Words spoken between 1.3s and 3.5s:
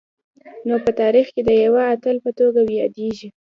کي د یوه اتل په توګه یادیږي